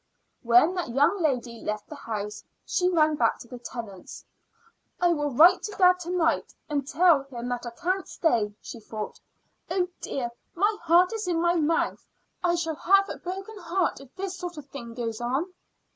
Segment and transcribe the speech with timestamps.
[0.41, 4.25] When that young lady left the house she ran back to the Tennants'.
[4.99, 8.79] "I will write to dad to night and tell him that I can't stay," she
[8.79, 9.19] thought.
[9.69, 12.03] "Oh, dear, my heart is in my mouth!
[12.43, 15.53] I shall have a broken heart if this sort of thing goes on."